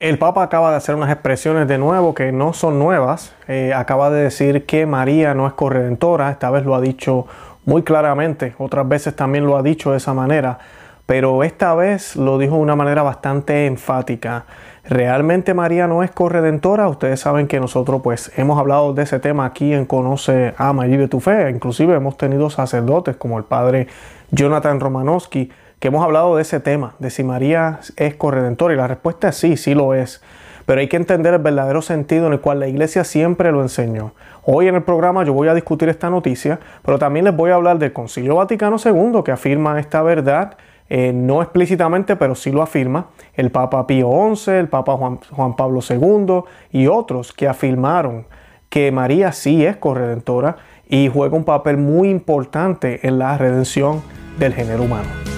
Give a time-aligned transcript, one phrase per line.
[0.00, 3.34] El Papa acaba de hacer unas expresiones de nuevo que no son nuevas.
[3.48, 6.30] Eh, acaba de decir que María no es corredentora.
[6.30, 7.26] Esta vez lo ha dicho
[7.66, 8.54] muy claramente.
[8.56, 10.58] Otras veces también lo ha dicho de esa manera.
[11.04, 14.46] Pero esta vez lo dijo de una manera bastante enfática.
[14.84, 16.88] ¿Realmente María no es corredentora?
[16.88, 20.92] Ustedes saben que nosotros pues hemos hablado de ese tema aquí en Conoce, Ama y
[20.92, 21.50] Vive tu Fe.
[21.50, 23.86] Inclusive hemos tenido sacerdotes como el padre
[24.30, 28.86] Jonathan Romanowski que hemos hablado de ese tema, de si María es corredentora, y la
[28.86, 30.22] respuesta es sí, sí lo es.
[30.66, 34.12] Pero hay que entender el verdadero sentido en el cual la iglesia siempre lo enseñó.
[34.44, 37.54] Hoy en el programa yo voy a discutir esta noticia, pero también les voy a
[37.54, 40.58] hablar del Concilio Vaticano II que afirma esta verdad,
[40.90, 45.56] eh, no explícitamente, pero sí lo afirma, el Papa Pío XI, el Papa Juan, Juan
[45.56, 48.26] Pablo II y otros que afirmaron
[48.68, 50.56] que María sí es corredentora
[50.88, 54.02] y juega un papel muy importante en la redención
[54.38, 55.29] del género humano.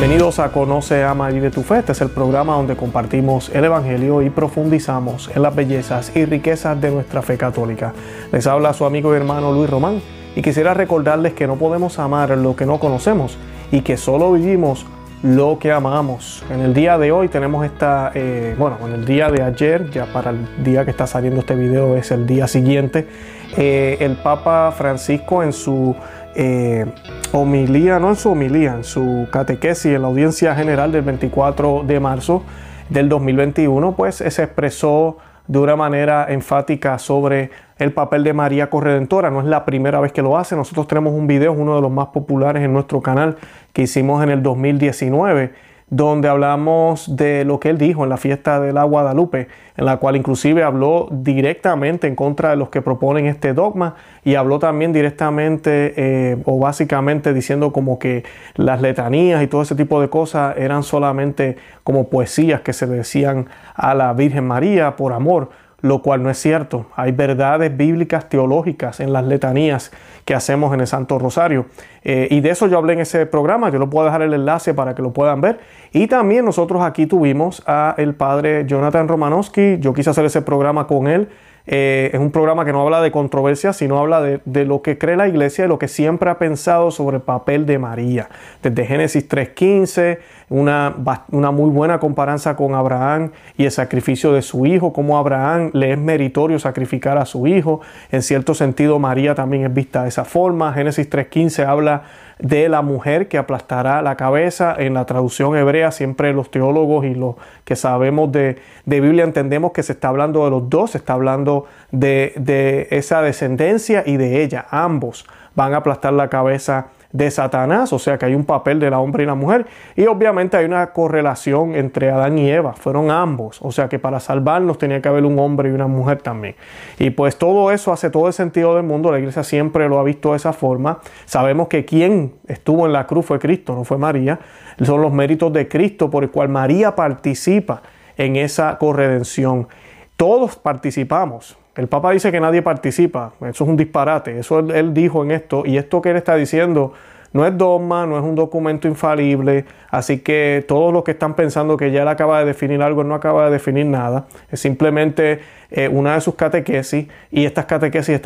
[0.00, 1.80] Bienvenidos a Conoce, Ama y Vive tu Fe.
[1.80, 6.80] Este es el programa donde compartimos el Evangelio y profundizamos en las bellezas y riquezas
[6.80, 7.92] de nuestra fe católica.
[8.32, 10.00] Les habla su amigo y hermano Luis Román
[10.34, 13.36] y quisiera recordarles que no podemos amar lo que no conocemos
[13.70, 14.86] y que solo vivimos
[15.22, 16.42] lo que amamos.
[16.50, 20.06] En el día de hoy tenemos esta, eh, bueno, en el día de ayer, ya
[20.06, 23.06] para el día que está saliendo este video es el día siguiente,
[23.54, 25.94] eh, el Papa Francisco en su
[26.34, 26.86] eh,
[27.32, 32.00] homilía, no en su homilía, en su catequesis en la audiencia general del 24 de
[32.00, 32.42] marzo
[32.88, 39.30] del 2021, pues se expresó de una manera enfática sobre el papel de María Corredentora.
[39.30, 40.54] No es la primera vez que lo hace.
[40.54, 43.36] Nosotros tenemos un video, uno de los más populares en nuestro canal,
[43.72, 48.60] que hicimos en el 2019 donde hablamos de lo que él dijo en la fiesta
[48.60, 53.26] de la Guadalupe, en la cual inclusive habló directamente en contra de los que proponen
[53.26, 58.22] este dogma y habló también directamente eh, o básicamente diciendo como que
[58.54, 63.46] las letanías y todo ese tipo de cosas eran solamente como poesías que se decían
[63.74, 65.50] a la Virgen María por amor
[65.82, 66.86] lo cual no es cierto.
[66.96, 69.90] Hay verdades bíblicas teológicas en las letanías
[70.24, 71.66] que hacemos en el Santo Rosario.
[72.02, 74.74] Eh, y de eso yo hablé en ese programa, yo lo puedo dejar el enlace
[74.74, 75.60] para que lo puedan ver.
[75.92, 80.86] Y también nosotros aquí tuvimos a el padre Jonathan Romanowski, yo quise hacer ese programa
[80.86, 81.28] con él.
[81.66, 84.98] Eh, es un programa que no habla de controversia, sino habla de, de, lo que
[84.98, 88.28] cree la iglesia y lo que siempre ha pensado sobre el papel de María.
[88.62, 90.18] Desde Génesis 3.15,
[90.50, 90.96] una,
[91.30, 95.92] una muy buena comparanza con Abraham y el sacrificio de su hijo, como Abraham le
[95.92, 97.80] es meritorio sacrificar a su hijo.
[98.10, 100.72] En cierto sentido, María también es vista de esa forma.
[100.72, 102.02] Génesis 3.15 habla
[102.40, 104.74] de la mujer que aplastará la cabeza.
[104.76, 109.70] En la traducción hebrea, siempre los teólogos y los que sabemos de, de Biblia entendemos
[109.70, 114.16] que se está hablando de los dos, se está hablando de, de esa descendencia y
[114.16, 114.66] de ella.
[114.70, 118.90] Ambos van a aplastar la cabeza de Satanás, o sea que hay un papel de
[118.90, 119.66] la hombre y la mujer.
[119.96, 124.20] Y obviamente hay una correlación entre Adán y Eva, fueron ambos, o sea que para
[124.20, 126.54] salvarnos tenía que haber un hombre y una mujer también.
[126.98, 130.04] Y pues todo eso hace todo el sentido del mundo, la iglesia siempre lo ha
[130.04, 131.00] visto de esa forma.
[131.26, 134.38] Sabemos que quien estuvo en la cruz fue Cristo, no fue María.
[134.80, 137.82] Son los méritos de Cristo por el cual María participa
[138.16, 139.68] en esa corredención.
[140.16, 145.22] Todos participamos, el Papa dice que nadie participa, eso es un disparate, eso él, dijo
[145.22, 146.92] en esto, y esto que él está diciendo
[147.32, 151.76] no es dogma, no es un documento infalible, así que todos los que están pensando
[151.76, 155.40] que ya él acaba de definir algo, no acaba de definir nada, es simplemente
[155.70, 158.20] eh, una de sus catequesis, y estas catequesis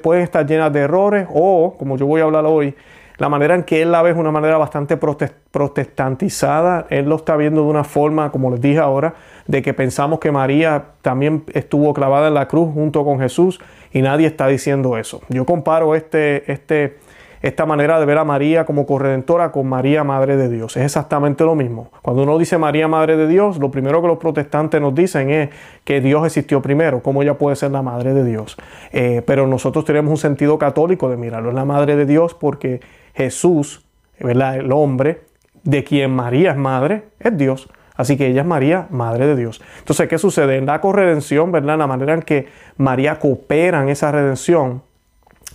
[0.00, 2.76] pueden estar llenas de errores, o, como yo voy a hablar hoy,
[3.16, 6.86] la manera en que él la ve es una manera bastante protestantizada.
[6.90, 9.14] Él lo está viendo de una forma, como les dije ahora,
[9.46, 13.60] de que pensamos que María también estuvo clavada en la cruz junto con Jesús
[13.92, 15.20] y nadie está diciendo eso.
[15.28, 16.98] Yo comparo este, este,
[17.40, 20.76] esta manera de ver a María como corredentora con María Madre de Dios.
[20.76, 21.90] Es exactamente lo mismo.
[22.02, 25.50] Cuando uno dice María Madre de Dios, lo primero que los protestantes nos dicen es
[25.84, 28.56] que Dios existió primero, cómo ella puede ser la Madre de Dios.
[28.92, 32.80] Eh, pero nosotros tenemos un sentido católico de mirarlo, es la Madre de Dios porque
[33.14, 33.86] Jesús,
[34.18, 34.56] ¿verdad?
[34.56, 35.22] el hombre,
[35.62, 37.68] de quien María es madre, es Dios.
[37.96, 39.62] Así que ella es María, madre de Dios.
[39.78, 40.56] Entonces, ¿qué sucede?
[40.56, 41.78] En la corredención, ¿verdad?
[41.78, 44.82] La manera en que María coopera en esa redención,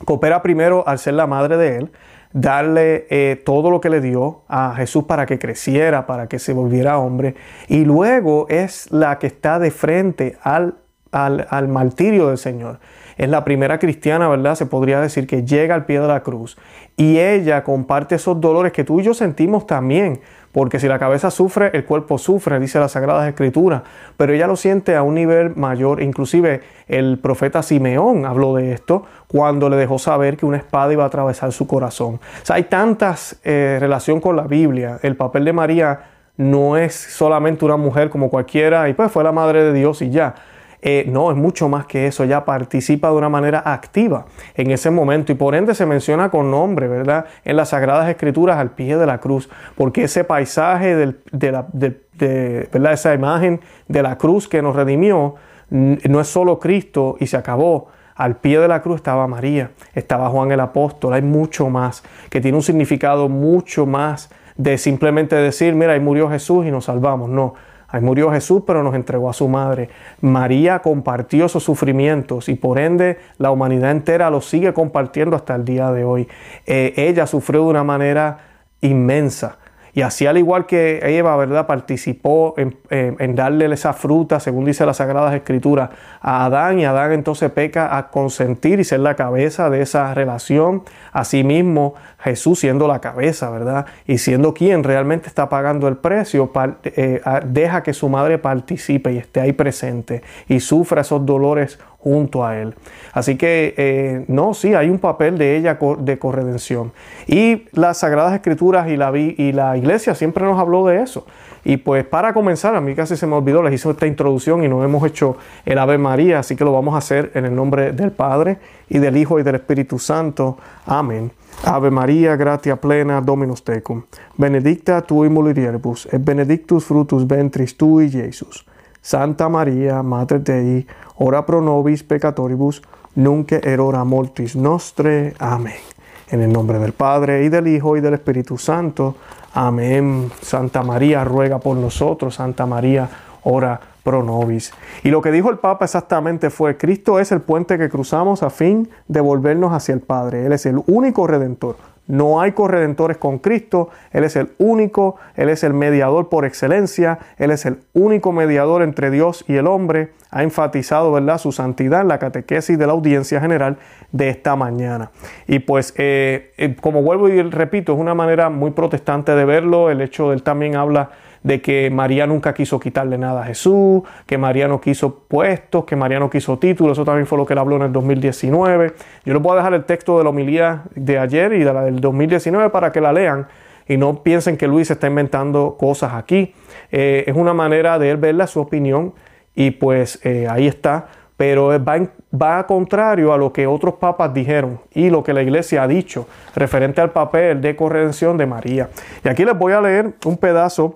[0.05, 1.91] coopera primero al ser la madre de él,
[2.31, 6.53] darle eh, todo lo que le dio a Jesús para que creciera, para que se
[6.53, 7.35] volviera hombre,
[7.67, 10.75] y luego es la que está de frente al,
[11.11, 12.79] al, al martirio del Señor
[13.19, 14.55] es la primera cristiana, ¿verdad?
[14.55, 16.57] Se podría decir que llega al pie de la cruz
[16.95, 20.21] y ella comparte esos dolores que tú y yo sentimos también
[20.53, 23.83] porque si la cabeza sufre, el cuerpo sufre, dice las Sagradas Escrituras,
[24.15, 29.03] pero ella lo siente a un nivel mayor, inclusive el profeta Simeón habló de esto
[29.27, 32.15] cuando le dejó saber que una espada iba a atravesar su corazón.
[32.15, 35.99] O sea, hay tantas eh, relación con la Biblia, el papel de María
[36.37, 40.09] no es solamente una mujer como cualquiera y pues fue la madre de Dios y
[40.09, 40.35] ya.
[40.81, 44.89] Eh, no, es mucho más que eso, ella participa de una manera activa en ese
[44.89, 47.25] momento y por ende se menciona con nombre, ¿verdad?
[47.43, 52.93] En las Sagradas Escrituras al pie de la cruz, porque ese paisaje de, la, ¿verdad?
[52.93, 53.59] Esa imagen
[53.89, 55.35] de la cruz que nos redimió
[55.69, 57.87] no es solo Cristo y se acabó.
[58.15, 62.41] Al pie de la cruz estaba María, estaba Juan el apóstol, hay mucho más, que
[62.41, 67.29] tiene un significado mucho más de simplemente decir, mira, ahí murió Jesús y nos salvamos.
[67.29, 67.53] No,
[67.91, 69.89] Ahí murió Jesús, pero nos entregó a su madre.
[70.21, 75.65] María compartió sus sufrimientos y por ende la humanidad entera los sigue compartiendo hasta el
[75.65, 76.27] día de hoy.
[76.65, 78.39] Eh, ella sufrió de una manera
[78.81, 79.58] inmensa.
[79.93, 81.67] Y así al igual que Eva, ¿verdad?
[81.67, 85.89] Participó en, darle esa fruta, según dice las Sagradas Escrituras,
[86.21, 90.83] a Adán y Adán entonces peca a consentir y ser la cabeza de esa relación.
[91.11, 93.85] Asimismo, Jesús siendo la cabeza, ¿verdad?
[94.05, 96.51] Y siendo quien realmente está pagando el precio,
[96.83, 102.45] eh, deja que su madre participe y esté ahí presente y sufra esos dolores junto
[102.45, 102.75] a Él.
[103.13, 106.91] Así que eh, no, sí, hay un papel de ella de corredención.
[107.27, 111.25] Y las Sagradas Escrituras y la, y la iglesia siempre nos habló de eso.
[111.65, 114.69] Y pues para comenzar, a mí casi se me olvidó, les hice esta introducción y
[114.69, 117.91] no hemos hecho el Ave María, así que lo vamos a hacer en el nombre
[117.91, 120.57] del Padre y del Hijo y del Espíritu Santo.
[120.85, 121.31] Amén.
[121.65, 124.03] Ave María, gratia plena, Dominus tecum.
[124.37, 128.65] Benedicta tui mulieribus, et benedictus frutus ventris tui, Jesus.
[129.01, 130.85] Santa María, Mater Dei,
[131.17, 132.81] ora pro nobis peccatoribus,
[133.15, 135.33] nunc erora mortis nostre.
[135.39, 135.81] Amén.
[136.29, 139.15] En el nombre del Padre y del Hijo y del Espíritu Santo.
[139.53, 140.31] Amén.
[140.41, 142.35] Santa María ruega por nosotros.
[142.35, 143.09] Santa María
[143.43, 144.71] ora pro nobis.
[145.03, 148.49] Y lo que dijo el Papa exactamente fue, Cristo es el puente que cruzamos a
[148.49, 150.45] fin de volvernos hacia el Padre.
[150.45, 151.77] Él es el único redentor.
[152.09, 157.19] No hay corredentores con Cristo, Él es el único, Él es el mediador por excelencia,
[157.37, 160.11] Él es el único mediador entre Dios y el hombre.
[160.31, 161.37] Ha enfatizado ¿verdad?
[161.37, 163.77] su santidad en la catequesis de la audiencia general
[164.11, 165.11] de esta mañana.
[165.47, 169.89] Y pues, eh, eh, como vuelvo y repito, es una manera muy protestante de verlo.
[169.89, 171.09] El hecho de él también habla
[171.43, 175.95] de que María nunca quiso quitarle nada a Jesús, que María no quiso puestos, que
[175.95, 178.93] María no quiso títulos, eso también fue lo que él habló en el 2019.
[179.25, 181.83] Yo les voy a dejar el texto de la homilía de ayer y de la
[181.83, 183.47] del 2019 para que la lean
[183.87, 186.53] y no piensen que Luis está inventando cosas aquí.
[186.91, 189.13] Eh, es una manera de él verla su opinión
[189.59, 191.99] y pues eh, ahí está, pero va,
[192.33, 196.27] va contrario a lo que otros papas dijeron y lo que la iglesia ha dicho
[196.55, 198.89] referente al papel de corredención de María.
[199.21, 200.95] Y aquí les voy a leer un pedazo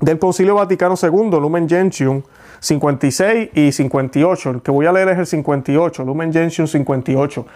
[0.00, 2.22] del Concilio Vaticano II, Lumen Gentium
[2.58, 4.50] 56 y 58.
[4.50, 7.46] El que voy a leer es el 58, Lumen Gentium 58.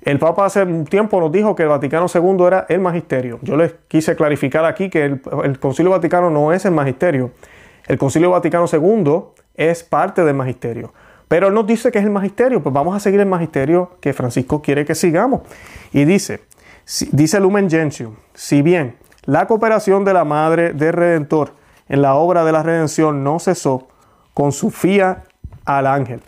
[0.00, 3.40] El Papa hace un tiempo nos dijo que el Vaticano II era el magisterio.
[3.42, 7.32] Yo les quise clarificar aquí que el, Concilio Vaticano no es el magisterio.
[7.86, 10.92] El Concilio Vaticano II es parte del magisterio.
[11.28, 14.12] Pero él nos dice que es el magisterio, pues vamos a seguir el magisterio que
[14.12, 15.42] Francisco quiere que sigamos.
[15.92, 16.44] Y dice,
[17.10, 21.52] dice Lumen Gentium, si bien la cooperación de la Madre del Redentor
[21.88, 23.88] en la obra de la redención no cesó
[24.34, 25.24] con su fía
[25.64, 26.22] al ángel.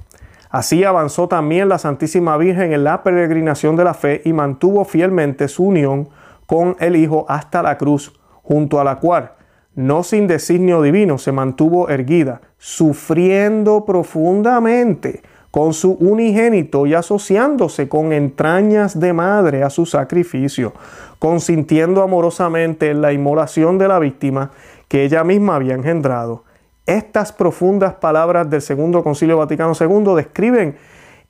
[0.51, 5.47] Así avanzó también la Santísima Virgen en la peregrinación de la fe y mantuvo fielmente
[5.47, 6.09] su unión
[6.47, 9.33] con el Hijo hasta la cruz, junto a la cual,
[9.79, 18.13] no sin designio divino, se mantuvo erguida, sufriendo profundamente con su unigénito y asociándose con
[18.13, 20.73] entrañas de madre a su sacrificio,
[21.21, 24.51] consintiendo amorosamente en la inmolación de la víctima
[24.89, 26.43] que ella misma había engendrado.
[26.85, 30.77] Estas profundas palabras del Segundo Concilio Vaticano II describen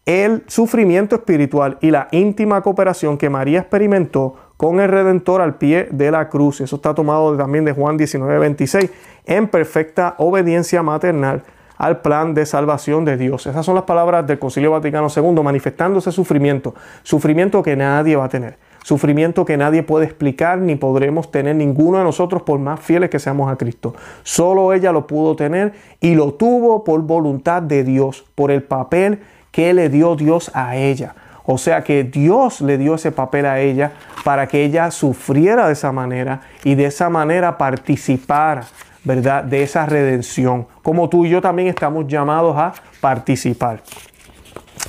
[0.07, 5.88] el sufrimiento espiritual y la íntima cooperación que María experimentó con el Redentor al pie
[5.90, 6.60] de la cruz.
[6.60, 8.90] Eso está tomado también de Juan 19:26,
[9.24, 11.44] en perfecta obediencia maternal
[11.78, 13.46] al plan de salvación de Dios.
[13.46, 18.26] Esas son las palabras del Concilio Vaticano II manifestando ese sufrimiento, sufrimiento que nadie va
[18.26, 22.80] a tener sufrimiento que nadie puede explicar ni podremos tener ninguno de nosotros por más
[22.80, 23.94] fieles que seamos a Cristo.
[24.22, 29.20] Solo ella lo pudo tener y lo tuvo por voluntad de Dios, por el papel
[29.50, 31.14] que le dio Dios a ella.
[31.50, 35.73] O sea que Dios le dio ese papel a ella para que ella sufriera de
[35.73, 38.67] esa manera y de esa manera participara,
[39.02, 39.45] ¿verdad?
[39.45, 40.67] De esa redención.
[40.83, 43.81] Como tú y yo también estamos llamados a participar.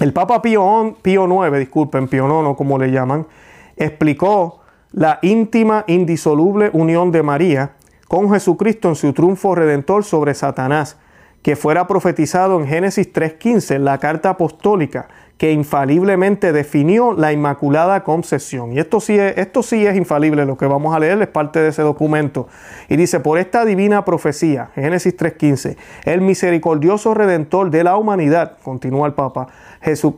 [0.02, 3.26] El Papa Pío, Pío IX, disculpen, Pío IX como le llaman,
[3.78, 4.60] explicó
[4.92, 7.72] la íntima, indisoluble unión de María
[8.10, 10.98] con Jesucristo en su triunfo redentor sobre Satanás,
[11.42, 15.08] que fuera profetizado en Génesis 3.15, la carta apostólica,
[15.40, 18.74] que infaliblemente definió la Inmaculada Concepción.
[18.74, 21.60] Y esto sí, es, esto sí es infalible, lo que vamos a leer es parte
[21.62, 22.50] de ese documento.
[22.90, 29.08] Y dice, por esta divina profecía, Génesis 3.15, el misericordioso redentor de la humanidad, continúa
[29.08, 29.48] el Papa,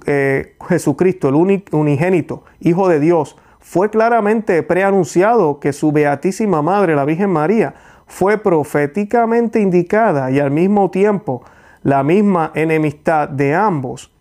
[0.08, 1.36] eh, Jesucristo, el
[1.72, 7.76] unigénito, Hijo de Dios, fue claramente preanunciado que su Beatísima Madre, la Virgen María,
[8.12, 11.44] fue proféticamente indicada y al mismo tiempo
[11.82, 14.12] la misma enemistad de ambos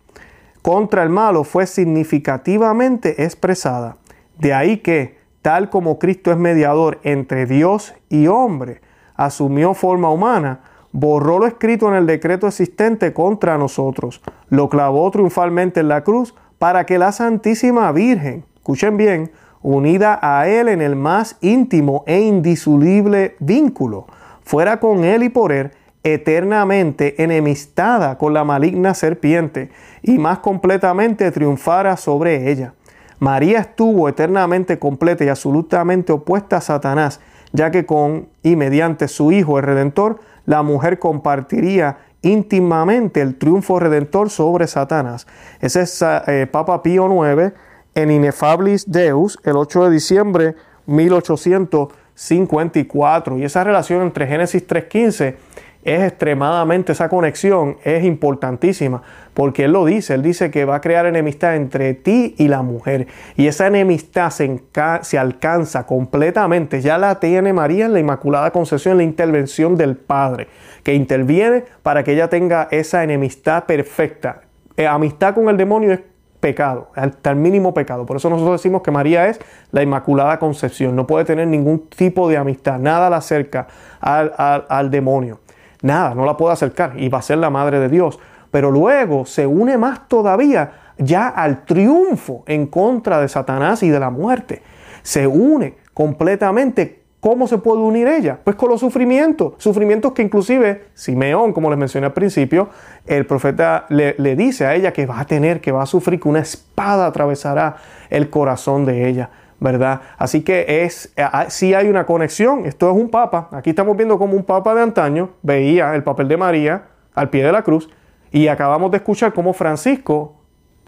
[0.61, 3.97] contra el malo fue significativamente expresada.
[4.37, 8.79] De ahí que, tal como Cristo es mediador entre Dios y hombre,
[9.15, 10.61] asumió forma humana,
[10.93, 16.33] borró lo escrito en el decreto existente contra nosotros, lo clavó triunfalmente en la cruz
[16.59, 19.31] para que la Santísima Virgen, escuchen bien,
[19.63, 24.07] unida a Él en el más íntimo e indisoluble vínculo,
[24.43, 25.71] fuera con Él y por Él
[26.03, 29.69] eternamente enemistada con la maligna serpiente
[30.01, 32.73] y más completamente triunfara sobre ella.
[33.19, 37.19] María estuvo eternamente completa y absolutamente opuesta a Satanás,
[37.53, 43.79] ya que con y mediante su Hijo el Redentor, la mujer compartiría íntimamente el triunfo
[43.79, 45.27] redentor sobre Satanás.
[45.59, 47.53] Ese es eh, Papa Pío IX
[47.95, 50.55] en Inefablis Deus, el 8 de diciembre
[50.85, 53.37] 1854.
[53.37, 55.35] Y esa relación entre Génesis 3.15
[55.83, 59.01] es extremadamente, esa conexión es importantísima,
[59.33, 62.61] porque Él lo dice, Él dice que va a crear enemistad entre ti y la
[62.61, 68.97] mujer, y esa enemistad se, alcanza completamente, ya la tiene María en la Inmaculada Concepción,
[68.97, 70.49] la intervención del Padre,
[70.83, 74.41] que interviene para que ella tenga esa enemistad perfecta.
[74.77, 75.99] Eh, amistad con el demonio es
[76.41, 78.05] pecado, hasta el mínimo pecado.
[78.05, 79.39] Por eso nosotros decimos que María es
[79.71, 83.67] la Inmaculada Concepción, no puede tener ningún tipo de amistad, nada la acerca
[84.01, 85.39] al, al demonio
[85.81, 88.19] nada, no la puedo acercar y va a ser la madre de Dios.
[88.49, 93.99] Pero luego se une más todavía ya al triunfo en contra de Satanás y de
[93.99, 94.61] la muerte.
[95.03, 97.00] Se une completamente.
[97.21, 98.39] ¿Cómo se puede unir ella?
[98.43, 99.53] Pues con los sufrimientos.
[99.57, 102.69] Sufrimientos que inclusive Simeón, como les mencioné al principio,
[103.05, 106.19] el profeta le, le dice a ella que va a tener, que va a sufrir,
[106.19, 107.77] que una espada atravesará
[108.09, 109.29] el corazón de ella.
[109.61, 110.01] ¿verdad?
[110.17, 111.13] Así que es,
[111.49, 114.81] si hay una conexión, esto es un papa, aquí estamos viendo como un papa de
[114.81, 117.87] antaño veía el papel de María al pie de la cruz
[118.31, 120.40] y acabamos de escuchar cómo Francisco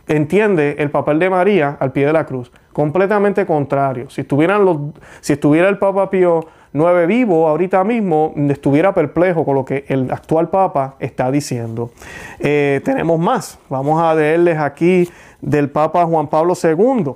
[0.07, 4.09] entiende el papel de María al pie de la cruz, completamente contrario.
[4.09, 4.77] Si, estuvieran los,
[5.21, 10.11] si estuviera el Papa Pío IX vivo ahorita mismo, estuviera perplejo con lo que el
[10.11, 11.91] actual Papa está diciendo.
[12.39, 15.07] Eh, tenemos más, vamos a leerles aquí
[15.41, 17.13] del Papa Juan Pablo II.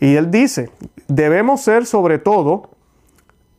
[0.00, 0.70] Y él dice,
[1.06, 2.70] debemos ser sobre todo,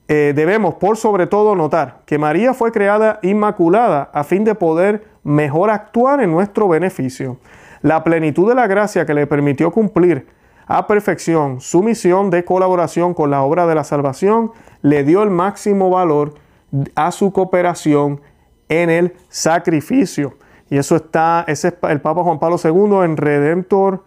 [0.07, 5.03] eh, debemos por sobre todo notar que María fue creada inmaculada a fin de poder
[5.23, 7.37] mejor actuar en nuestro beneficio.
[7.85, 10.25] La plenitud de la gracia que le permitió cumplir
[10.65, 14.51] a perfección su misión de colaboración con la obra de la salvación
[14.81, 16.33] le dio el máximo valor
[16.95, 18.21] a su cooperación
[18.69, 20.33] en el sacrificio.
[20.67, 24.03] Y eso está, ese es el Papa Juan Pablo II en Redentor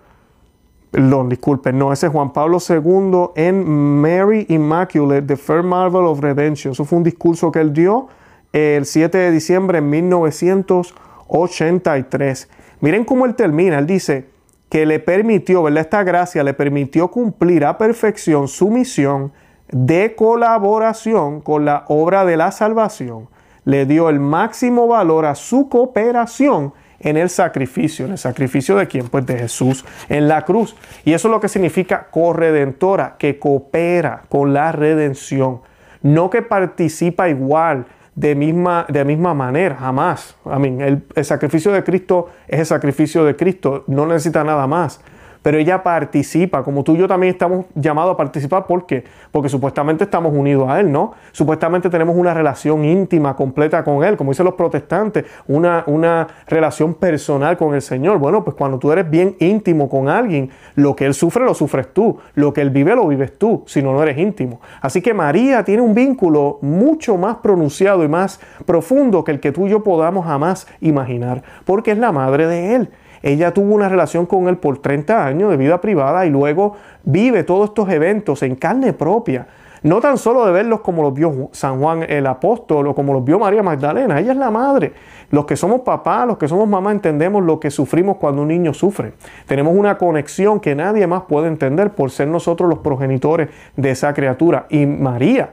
[0.91, 6.19] Perdón, disculpen, no, ese es Juan Pablo II en Mary Immaculate, The Fair Marvel of
[6.19, 6.73] Redemption.
[6.73, 8.09] Eso fue un discurso que él dio
[8.53, 12.49] el 7 de diciembre de 1983.
[12.81, 13.79] Miren cómo él termina.
[13.79, 14.27] Él dice
[14.69, 15.83] que le permitió, ¿verdad?
[15.83, 19.33] Esta gracia le permitió cumplir a perfección su misión
[19.71, 23.29] de colaboración con la obra de la salvación.
[23.65, 28.07] Le dio el máximo valor a su cooperación en el sacrificio.
[28.07, 29.09] ¿En el sacrificio de quién?
[29.09, 30.75] Pues de Jesús en la cruz.
[31.05, 35.61] Y eso es lo que significa corredentora, que coopera con la redención.
[36.03, 37.87] No que participa igual
[38.19, 40.37] de misma, de misma manera, jamás.
[40.81, 45.01] el, el sacrificio de Cristo es el sacrificio de Cristo, no necesita nada más
[45.49, 48.67] pero ella participa, como tú y yo también estamos llamados a participar.
[48.67, 49.05] ¿Por qué?
[49.33, 51.13] Porque supuestamente estamos unidos a Él, ¿no?
[51.33, 56.93] Supuestamente tenemos una relación íntima, completa con Él, como dicen los protestantes, una, una relación
[56.93, 58.19] personal con el Señor.
[58.19, 61.95] Bueno, pues cuando tú eres bien íntimo con alguien, lo que Él sufre lo sufres
[61.95, 64.61] tú, lo que Él vive lo vives tú, si no, no eres íntimo.
[64.83, 69.53] Así que María tiene un vínculo mucho más pronunciado y más profundo que el que
[69.53, 72.91] tú y yo podamos jamás imaginar, porque es la madre de Él.
[73.23, 77.45] Ella tuvo una relación con él por 30 años de vida privada y luego vive
[77.45, 79.47] todos estos eventos en carne propia.
[79.83, 83.25] No tan solo de verlos como los vio San Juan el apóstol o como los
[83.25, 84.93] vio María Magdalena, ella es la madre.
[85.31, 88.75] Los que somos papás, los que somos mamá, entendemos lo que sufrimos cuando un niño
[88.75, 89.13] sufre.
[89.47, 94.13] Tenemos una conexión que nadie más puede entender por ser nosotros los progenitores de esa
[94.15, 94.67] criatura.
[94.69, 95.51] Y María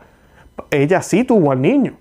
[0.71, 1.93] ella sí tuvo al niño.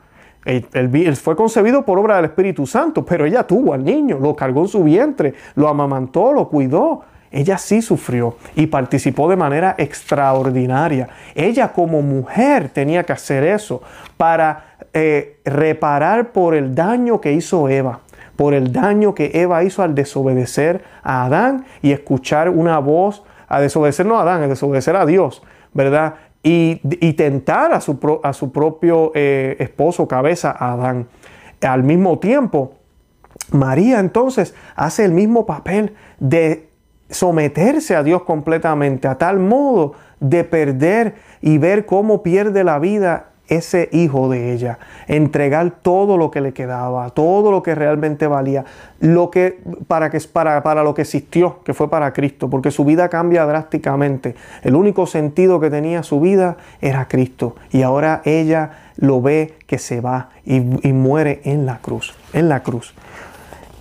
[0.44, 4.62] Él, fue concebido por obra del Espíritu Santo, pero ella tuvo al niño, lo cargó
[4.62, 7.02] en su vientre, lo amamantó, lo cuidó.
[7.30, 11.08] Ella sí sufrió y participó de manera extraordinaria.
[11.34, 13.82] Ella como mujer tenía que hacer eso
[14.16, 18.00] para eh, reparar por el daño que hizo Eva,
[18.36, 23.60] por el daño que Eva hizo al desobedecer a Adán y escuchar una voz, a
[23.60, 26.14] desobedecer no a Adán, a desobedecer a Dios, ¿verdad?
[26.44, 31.08] Y, tentar a su, a su propio eh, esposo, cabeza, Adán.
[31.62, 32.74] Al mismo tiempo,
[33.50, 36.68] María entonces hace el mismo papel de
[37.08, 43.30] someterse a Dios completamente, a tal modo de perder y ver cómo pierde la vida
[43.48, 48.64] ese hijo de ella, entregar todo lo que le quedaba, todo lo que realmente valía,
[49.00, 52.84] lo que para que para, para lo que existió, que fue para Cristo, porque su
[52.84, 54.34] vida cambia drásticamente.
[54.62, 59.78] El único sentido que tenía su vida era Cristo y ahora ella lo ve que
[59.78, 62.94] se va y, muere en la cruz, en la cruz.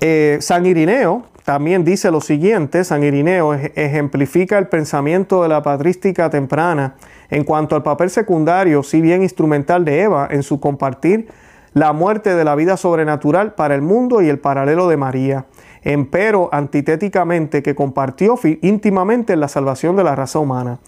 [0.02, 6.30] Eh, San Irineo también dice lo siguiente, San Irineo ejemplifica el pensamiento de la patrística
[6.30, 6.96] temprana
[7.30, 11.28] en cuanto al papel secundario, si bien instrumental de Eva en su compartir
[11.74, 15.46] la muerte de la vida sobrenatural para el mundo y el paralelo de María,
[15.82, 20.80] empero antitéticamente que compartió íntimamente en la salvación de la raza humana.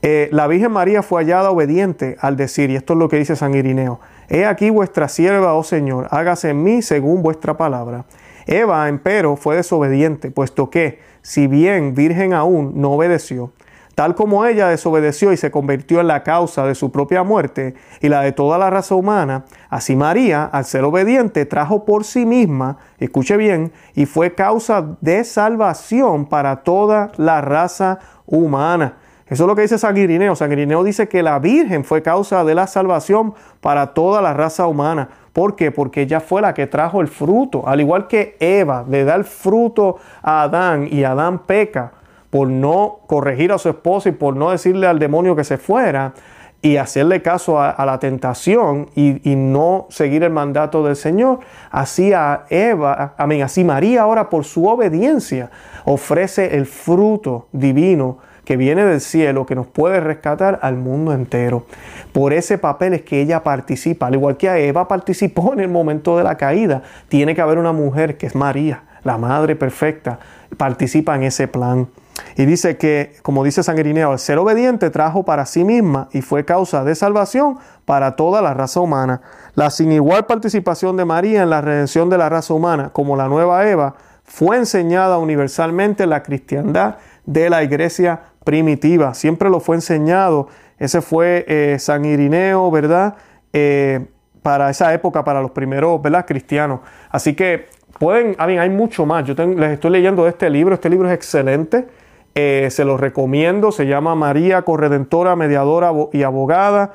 [0.00, 3.36] Eh, la Virgen María fue hallada obediente al decir, y esto es lo que dice
[3.36, 8.06] San Irineo, He aquí vuestra sierva, oh Señor, hágase en mí según vuestra palabra.
[8.46, 13.52] Eva, empero, fue desobediente, puesto que, si bien virgen aún, no obedeció.
[13.94, 18.08] Tal como ella desobedeció y se convirtió en la causa de su propia muerte y
[18.08, 22.78] la de toda la raza humana, así María, al ser obediente, trajo por sí misma,
[22.98, 28.96] escuche bien, y fue causa de salvación para toda la raza humana.
[29.32, 30.36] Eso es lo que dice San Irineo.
[30.36, 30.50] San
[30.84, 35.08] dice que la Virgen fue causa de la salvación para toda la raza humana.
[35.32, 35.70] ¿Por qué?
[35.70, 37.66] Porque ella fue la que trajo el fruto.
[37.66, 41.92] Al igual que Eva le da el fruto a Adán y Adán peca
[42.30, 46.14] por no corregir a su esposa y por no decirle al demonio que se fuera
[46.62, 51.40] y hacerle caso a, la tentación y, no seguir el mandato del Señor,
[51.72, 52.12] así
[52.48, 55.50] Eva, amén, así María ahora por su obediencia
[55.84, 61.66] ofrece el fruto divino que viene del cielo, que nos puede rescatar al mundo entero.
[62.12, 65.68] Por ese papel es que ella participa, al igual que a Eva participó en el
[65.68, 66.82] momento de la caída.
[67.08, 70.18] Tiene que haber una mujer que es María, la Madre Perfecta,
[70.56, 71.88] participa en ese plan.
[72.36, 76.44] Y dice que, como dice San el ser obediente trajo para sí misma y fue
[76.44, 79.22] causa de salvación para toda la raza humana.
[79.54, 83.28] La sin igual participación de María en la redención de la raza humana, como la
[83.28, 89.14] nueva Eva, fue enseñada universalmente en la cristiandad de la iglesia primitiva.
[89.14, 90.48] Siempre lo fue enseñado.
[90.78, 93.14] Ese fue eh, San Irineo, ¿verdad?
[93.52, 94.06] Eh,
[94.42, 96.26] para esa época, para los primeros, ¿verdad?
[96.26, 96.80] Cristianos.
[97.10, 97.66] Así que
[97.98, 99.24] pueden, hay mucho más.
[99.24, 100.74] Yo les estoy leyendo este libro.
[100.74, 101.86] Este libro es excelente.
[102.34, 103.70] Eh, se lo recomiendo.
[103.70, 106.92] Se llama María Corredentora, Mediadora y Abogada.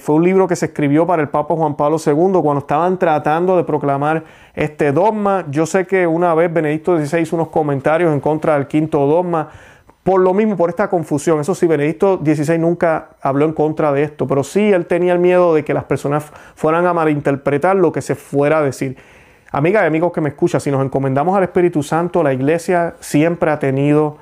[0.00, 3.56] fue un libro que se escribió para el Papa Juan Pablo II cuando estaban tratando
[3.56, 5.44] de proclamar este dogma.
[5.50, 9.50] Yo sé que una vez Benedicto XVI hizo unos comentarios en contra del quinto dogma
[10.02, 11.40] por lo mismo, por esta confusión.
[11.40, 15.18] Eso sí, Benedicto XVI nunca habló en contra de esto, pero sí él tenía el
[15.18, 18.96] miedo de que las personas fueran a malinterpretar lo que se fuera a decir.
[19.52, 23.50] Amiga y amigos que me escuchan, si nos encomendamos al Espíritu Santo, la iglesia siempre
[23.50, 24.16] ha tenido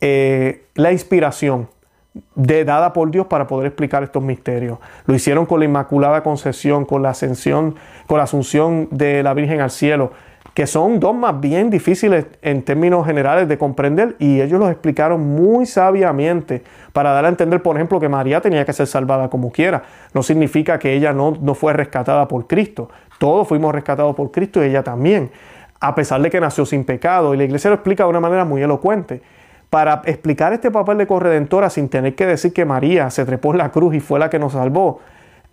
[0.00, 1.68] eh, la inspiración
[2.34, 4.78] de, dada por Dios para poder explicar estos misterios.
[5.06, 9.60] Lo hicieron con la Inmaculada Concepción, con la ascensión, con la asunción de la Virgen
[9.60, 10.12] al cielo
[10.54, 15.66] que son dogmas bien difíciles en términos generales de comprender y ellos los explicaron muy
[15.66, 16.62] sabiamente
[16.92, 19.82] para dar a entender, por ejemplo, que María tenía que ser salvada como quiera.
[20.14, 22.88] No significa que ella no, no fue rescatada por Cristo.
[23.18, 25.32] Todos fuimos rescatados por Cristo y ella también,
[25.80, 27.34] a pesar de que nació sin pecado.
[27.34, 29.22] Y la iglesia lo explica de una manera muy elocuente.
[29.70, 33.58] Para explicar este papel de corredentora sin tener que decir que María se trepó en
[33.58, 35.00] la cruz y fue la que nos salvó,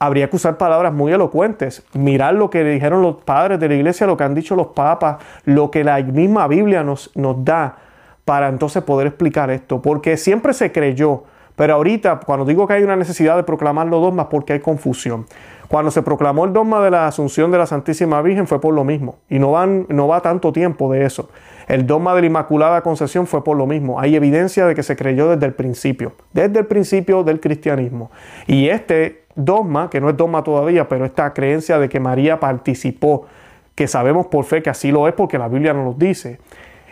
[0.01, 4.07] habría que usar palabras muy elocuentes, mirar lo que dijeron los padres de la iglesia,
[4.07, 7.77] lo que han dicho los papas, lo que la misma Biblia nos, nos da
[8.25, 12.83] para entonces poder explicar esto, porque siempre se creyó, pero ahorita cuando digo que hay
[12.83, 15.27] una necesidad de proclamar los dogmas, porque hay confusión.
[15.67, 18.83] Cuando se proclamó el dogma de la Asunción de la Santísima Virgen fue por lo
[18.83, 21.29] mismo, y no, van, no va tanto tiempo de eso.
[21.67, 23.99] El dogma de la Inmaculada Concepción fue por lo mismo.
[23.99, 28.09] Hay evidencia de que se creyó desde el principio, desde el principio del cristianismo.
[28.47, 33.25] Y este dogma, que no es dogma todavía, pero esta creencia de que María participó,
[33.75, 36.39] que sabemos por fe que así lo es porque la Biblia nos lo dice,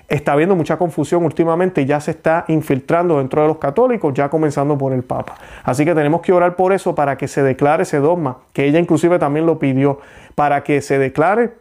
[0.08, 4.30] está habiendo mucha confusión últimamente y ya se está infiltrando dentro de los católicos, ya
[4.30, 5.36] comenzando por el Papa.
[5.64, 8.80] Así que tenemos que orar por eso para que se declare ese dogma, que ella
[8.80, 10.00] inclusive también lo pidió,
[10.36, 11.54] para que se declare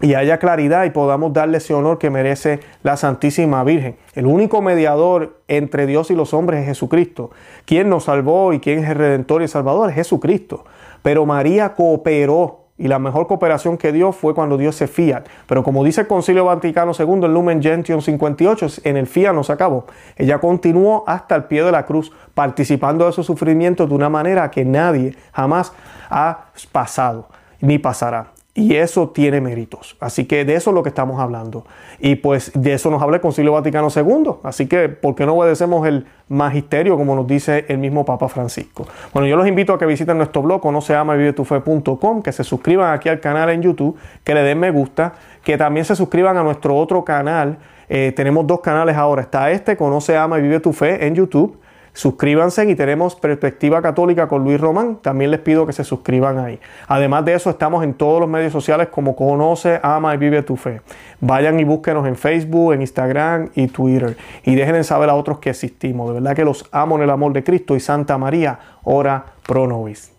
[0.00, 3.96] y haya claridad y podamos darle ese honor que merece la Santísima Virgen.
[4.14, 7.30] El único mediador entre Dios y los hombres es Jesucristo.
[7.64, 10.64] Quien nos salvó y quien es el Redentor y Salvador es Jesucristo.
[11.02, 15.24] Pero María cooperó y la mejor cooperación que dio fue cuando Dios se fía.
[15.46, 19.44] Pero como dice el Concilio Vaticano II, el Lumen Gentium 58, en el fía no
[19.44, 19.86] se acabó.
[20.16, 24.50] Ella continuó hasta el pie de la cruz, participando de su sufrimiento de una manera
[24.50, 25.72] que nadie jamás
[26.10, 27.28] ha pasado
[27.62, 28.35] ni pasará.
[28.56, 29.98] Y eso tiene méritos.
[30.00, 31.66] Así que de eso es lo que estamos hablando.
[31.98, 34.36] Y pues de eso nos habla el Concilio Vaticano II.
[34.42, 38.86] Así que, ¿por qué no obedecemos el magisterio como nos dice el mismo Papa Francisco?
[39.12, 42.44] Bueno, yo los invito a que visiten nuestro blog, no se llama vivetufe.com, que se
[42.44, 45.12] suscriban aquí al canal en YouTube, que le den me gusta,
[45.44, 47.58] que también se suscriban a nuestro otro canal.
[47.90, 49.20] Eh, tenemos dos canales ahora.
[49.20, 51.60] Está este, Conoce, Ama y Vive tu Fe en YouTube
[51.96, 54.98] Suscríbanse y tenemos Perspectiva Católica con Luis Román.
[55.00, 56.60] También les pido que se suscriban ahí.
[56.88, 60.56] Además de eso, estamos en todos los medios sociales como Conoce, Ama y Vive tu
[60.56, 60.82] Fe.
[61.20, 64.14] Vayan y búsquenos en Facebook, en Instagram y Twitter.
[64.44, 66.08] Y dejen saber a otros que existimos.
[66.08, 69.66] De verdad que los amo en el amor de Cristo y Santa María, ora pro
[69.66, 70.15] nobis.